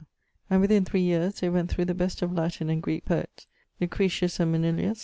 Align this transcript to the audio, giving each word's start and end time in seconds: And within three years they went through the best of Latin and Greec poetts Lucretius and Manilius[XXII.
And 0.49 0.61
within 0.61 0.83
three 0.83 1.01
years 1.03 1.39
they 1.41 1.49
went 1.49 1.69
through 1.69 1.85
the 1.85 1.93
best 1.93 2.23
of 2.23 2.33
Latin 2.33 2.71
and 2.71 2.81
Greec 2.81 3.05
poetts 3.05 3.45
Lucretius 3.79 4.39
and 4.39 4.51
Manilius[XXII. 4.51 4.99